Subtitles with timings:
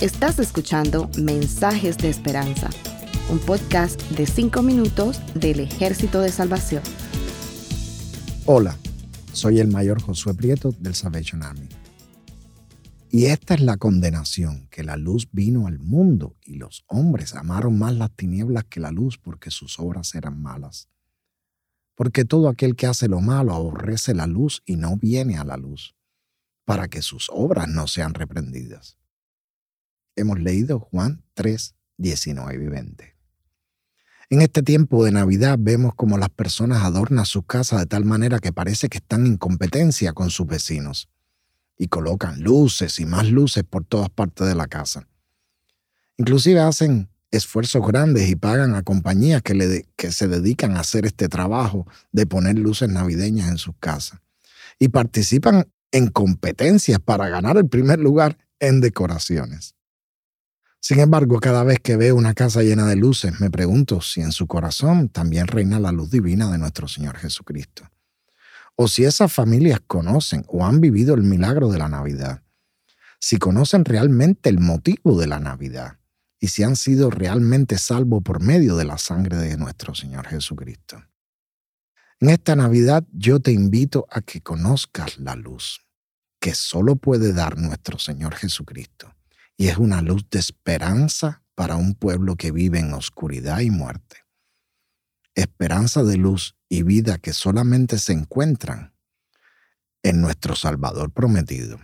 [0.00, 2.68] Estás escuchando Mensajes de Esperanza,
[3.30, 6.82] un podcast de 5 minutos del Ejército de Salvación.
[8.46, 8.76] Hola,
[9.32, 11.68] soy el mayor Josué Prieto del Salvation Army.
[13.10, 17.78] Y esta es la condenación, que la luz vino al mundo y los hombres amaron
[17.78, 20.88] más las tinieblas que la luz porque sus obras eran malas.
[21.94, 25.56] Porque todo aquel que hace lo malo aborrece la luz y no viene a la
[25.56, 25.94] luz,
[26.64, 28.96] para que sus obras no sean reprendidas.
[30.16, 33.16] Hemos leído Juan 3, 19 y 20.
[34.30, 38.38] En este tiempo de Navidad vemos como las personas adornan sus casas de tal manera
[38.38, 41.08] que parece que están en competencia con sus vecinos
[41.76, 45.06] y colocan luces y más luces por todas partes de la casa.
[46.16, 51.06] Inclusive hacen esfuerzos grandes y pagan a compañías que, le que se dedican a hacer
[51.06, 54.20] este trabajo de poner luces navideñas en sus casas.
[54.78, 59.76] Y participan en competencias para ganar el primer lugar en decoraciones.
[60.80, 64.32] Sin embargo, cada vez que veo una casa llena de luces, me pregunto si en
[64.32, 67.88] su corazón también reina la luz divina de nuestro Señor Jesucristo
[68.76, 72.42] o si esas familias conocen o han vivido el milagro de la Navidad,
[73.20, 75.98] si conocen realmente el motivo de la Navidad
[76.40, 81.02] y si han sido realmente salvos por medio de la sangre de nuestro Señor Jesucristo.
[82.22, 85.84] En esta Navidad yo te invito a que conozcas la luz
[86.38, 89.12] que solo puede dar nuestro Señor Jesucristo,
[89.56, 94.18] y es una luz de esperanza para un pueblo que vive en oscuridad y muerte.
[95.34, 98.94] Esperanza de luz y vida que solamente se encuentran
[100.04, 101.80] en nuestro Salvador prometido.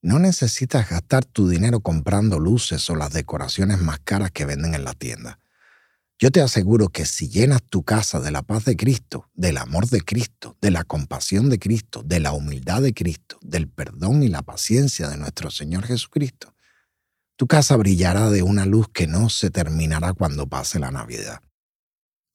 [0.00, 4.84] No necesitas gastar tu dinero comprando luces o las decoraciones más caras que venden en
[4.84, 5.38] la tienda.
[6.18, 9.88] Yo te aseguro que si llenas tu casa de la paz de Cristo, del amor
[9.88, 14.28] de Cristo, de la compasión de Cristo, de la humildad de Cristo, del perdón y
[14.28, 16.54] la paciencia de nuestro Señor Jesucristo,
[17.36, 21.40] tu casa brillará de una luz que no se terminará cuando pase la Navidad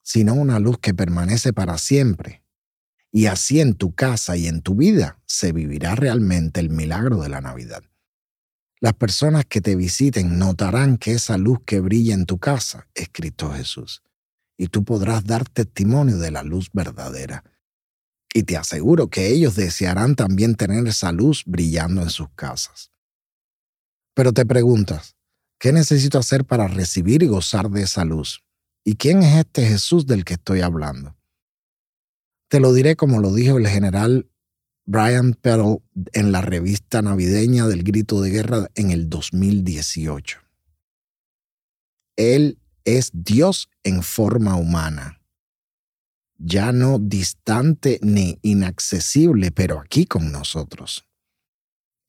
[0.03, 2.43] sino una luz que permanece para siempre.
[3.11, 7.29] Y así en tu casa y en tu vida se vivirá realmente el milagro de
[7.29, 7.83] la Navidad.
[8.83, 13.07] Las personas que te visiten notarán que esa luz que brilla en tu casa es
[13.09, 14.03] Cristo Jesús,
[14.57, 17.45] y tú podrás dar testimonio de la luz verdadera.
[18.33, 22.91] Y te aseguro que ellos desearán también tener esa luz brillando en sus casas.
[24.13, 25.15] Pero te preguntas,
[25.61, 28.43] ¿qué necesito hacer para recibir y gozar de esa luz?
[28.83, 31.15] ¿Y quién es este Jesús del que estoy hablando?
[32.49, 34.29] Te lo diré como lo dijo el general
[34.85, 40.39] Brian Peddle en la revista navideña del Grito de Guerra en el 2018.
[42.17, 45.21] Él es Dios en forma humana,
[46.37, 51.05] ya no distante ni inaccesible, pero aquí con nosotros.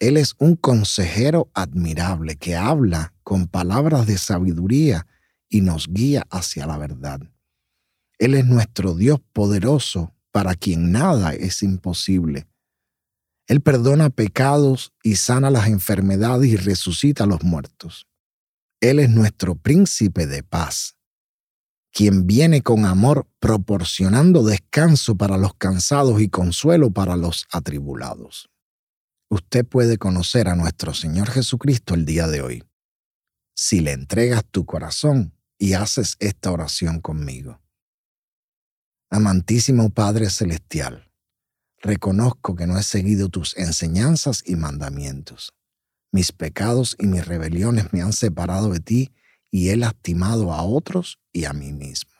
[0.01, 5.07] Él es un consejero admirable que habla con palabras de sabiduría
[5.49, 7.21] y nos guía hacia la verdad.
[8.19, 12.49] Él es nuestro Dios poderoso para quien nada es imposible.
[13.47, 18.07] Él perdona pecados y sana las enfermedades y resucita a los muertos.
[18.81, 20.97] Él es nuestro príncipe de paz,
[21.93, 28.49] quien viene con amor proporcionando descanso para los cansados y consuelo para los atribulados.
[29.31, 32.65] Usted puede conocer a nuestro Señor Jesucristo el día de hoy.
[33.57, 37.61] Si le entregas tu corazón, y haces esta oración conmigo.
[39.11, 41.11] Amantísimo Padre Celestial,
[41.85, 45.53] reconozco que no he seguido tus enseñanzas y mandamientos.
[46.11, 49.13] Mis pecados y mis rebeliones me han separado de ti
[49.51, 52.13] y he lastimado a otros y a mí mismo.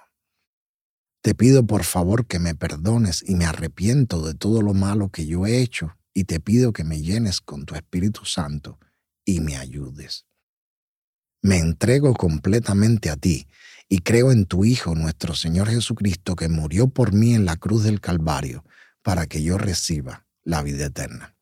[1.23, 5.25] Te pido por favor que me perdones y me arrepiento de todo lo malo que
[5.25, 8.79] yo he hecho y te pido que me llenes con tu Espíritu Santo
[9.25, 10.27] y me ayudes.
[11.41, 13.49] Me entrego completamente a ti
[13.89, 17.85] y creo en tu Hijo, nuestro Señor Jesucristo, que murió por mí en la cruz
[17.85, 18.65] del Calvario
[19.05, 21.37] para que yo reciba la vida eterna.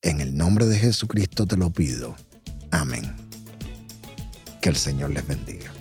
[0.00, 2.14] En el nombre de Jesucristo te lo pido.
[2.70, 3.12] Amén.
[4.62, 5.72] Que el Señor les bendiga.